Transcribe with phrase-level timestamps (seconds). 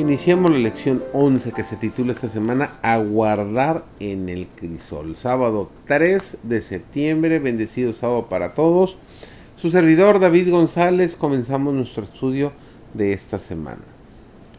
[0.00, 5.14] Iniciamos la lección 11 que se titula esta semana Aguardar en el crisol.
[5.14, 8.96] Sábado 3 de septiembre, bendecido sábado para todos.
[9.60, 12.52] Su servidor David González, comenzamos nuestro estudio
[12.94, 13.82] de esta semana.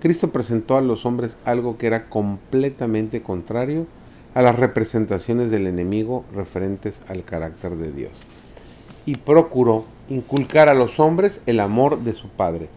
[0.00, 3.88] Cristo presentó a los hombres algo que era completamente contrario
[4.34, 8.12] a las representaciones del enemigo referentes al carácter de Dios.
[9.04, 12.68] Y procuró inculcar a los hombres el amor de su Padre,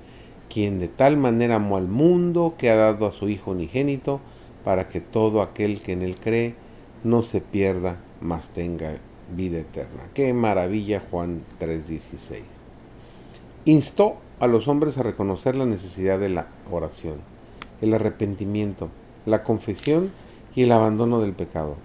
[0.50, 4.22] quien de tal manera amó al mundo que ha dado a su Hijo unigénito,
[4.64, 6.56] para que todo aquel que en él cree
[7.04, 8.98] no se pierda, mas tenga
[9.34, 10.04] vida eterna.
[10.14, 12.44] Qué maravilla Juan 3:16.
[13.64, 17.16] Instó a los hombres a reconocer la necesidad de la oración,
[17.82, 18.90] el arrepentimiento,
[19.26, 20.12] la confesión
[20.54, 21.78] y el abandono del pecado.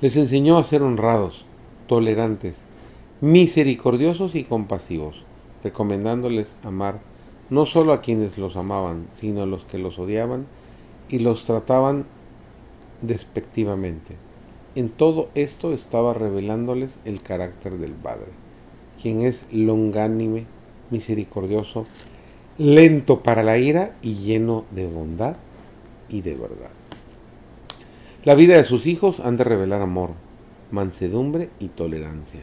[0.00, 1.44] Les enseñó a ser honrados,
[1.86, 2.54] tolerantes,
[3.20, 5.25] misericordiosos y compasivos,
[5.66, 7.00] recomendándoles amar
[7.50, 10.46] no solo a quienes los amaban, sino a los que los odiaban
[11.08, 12.06] y los trataban
[13.02, 14.14] despectivamente.
[14.76, 18.28] En todo esto estaba revelándoles el carácter del Padre,
[19.02, 20.46] quien es longánime,
[20.90, 21.84] misericordioso,
[22.58, 25.36] lento para la ira y lleno de bondad
[26.08, 26.70] y de verdad.
[28.24, 30.10] La vida de sus hijos han de revelar amor,
[30.70, 32.42] mansedumbre y tolerancia.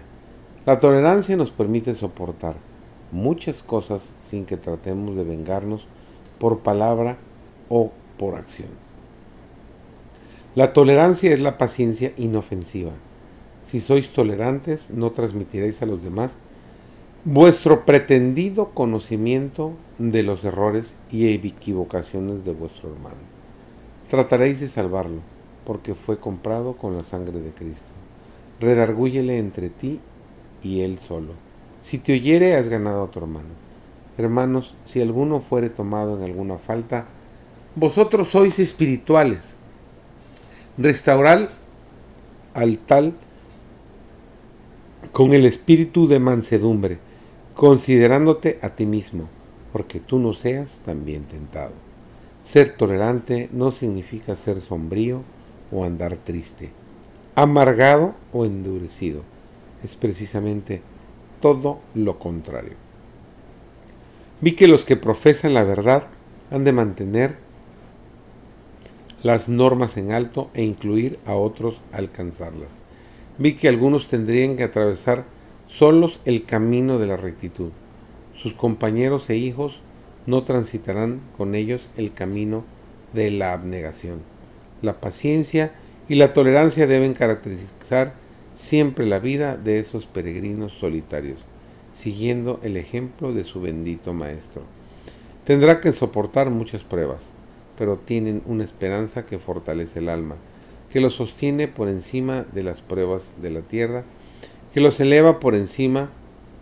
[0.65, 2.55] La tolerancia nos permite soportar
[3.13, 5.85] muchas cosas sin que tratemos de vengarnos
[6.39, 7.17] por palabra
[7.69, 8.69] o por acción.
[10.55, 12.91] La tolerancia es la paciencia inofensiva.
[13.63, 16.37] Si sois tolerantes, no transmitiréis a los demás
[17.23, 23.21] vuestro pretendido conocimiento de los errores y equivocaciones de vuestro hermano.
[24.09, 25.21] Trataréis de salvarlo
[25.65, 27.91] porque fue comprado con la sangre de Cristo.
[28.59, 29.99] Redargúyele entre ti
[30.61, 31.33] y él solo.
[31.83, 33.49] Si te oyere, has ganado a tu hermano.
[34.17, 37.07] Hermanos, si alguno fuere tomado en alguna falta,
[37.75, 39.55] vosotros sois espirituales.
[40.77, 41.49] Restaurar
[42.53, 43.13] al tal
[45.11, 46.97] con el espíritu de mansedumbre,
[47.53, 49.27] considerándote a ti mismo,
[49.71, 51.73] porque tú no seas también tentado.
[52.41, 55.21] Ser tolerante no significa ser sombrío,
[55.73, 56.71] o andar triste,
[57.35, 59.21] amargado o endurecido.
[59.83, 60.81] Es precisamente
[61.43, 62.75] todo lo contrario.
[64.39, 66.07] Vi que los que profesan la verdad
[66.51, 67.35] han de mantener
[69.23, 72.69] las normas en alto e incluir a otros a alcanzarlas.
[73.39, 75.25] Vi que algunos tendrían que atravesar
[75.67, 77.71] solos el camino de la rectitud.
[78.37, 79.81] Sus compañeros e hijos
[80.25, 82.63] no transitarán con ellos el camino
[83.11, 84.21] de la abnegación.
[84.81, 85.73] La paciencia
[86.07, 88.13] y la tolerancia deben caracterizar
[88.55, 91.39] siempre la vida de esos peregrinos solitarios,
[91.93, 94.63] siguiendo el ejemplo de su bendito Maestro.
[95.45, 97.21] Tendrá que soportar muchas pruebas,
[97.77, 100.35] pero tienen una esperanza que fortalece el alma,
[100.91, 104.03] que los sostiene por encima de las pruebas de la tierra,
[104.73, 106.11] que los eleva por encima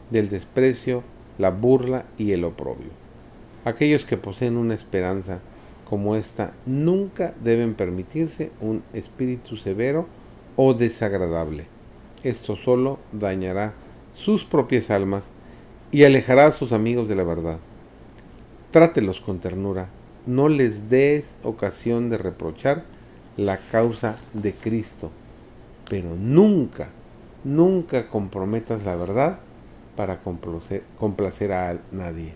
[0.09, 1.03] del desprecio,
[1.38, 2.90] la burla y el oprobio.
[3.66, 5.41] Aquellos que poseen una esperanza
[5.90, 10.08] como esta nunca deben permitirse un espíritu severo
[10.56, 11.66] o desagradable.
[12.24, 13.74] Esto solo dañará
[14.14, 15.26] sus propias almas
[15.92, 17.58] y alejará a sus amigos de la verdad.
[18.72, 19.90] Trátelos con ternura,
[20.26, 22.86] no les des ocasión de reprochar
[23.38, 25.12] la causa de Cristo,
[25.90, 26.90] pero nunca,
[27.44, 29.40] nunca comprometas la verdad
[29.96, 32.34] para complacer, a nadie.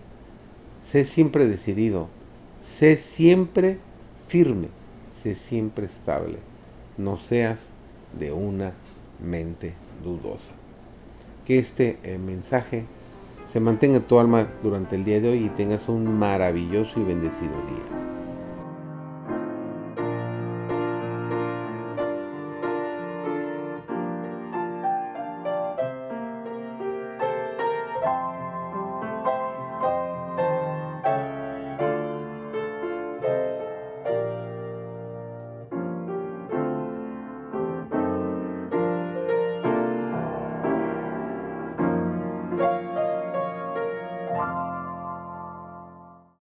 [0.84, 2.08] Sé siempre decidido
[2.66, 3.78] Sé siempre
[4.26, 4.68] firme,
[5.22, 6.38] sé siempre estable.
[6.98, 7.70] No seas
[8.18, 8.72] de una
[9.20, 10.52] mente dudosa.
[11.46, 12.84] Que este eh, mensaje
[13.52, 17.04] se mantenga en tu alma durante el día de hoy y tengas un maravilloso y
[17.04, 18.06] bendecido día.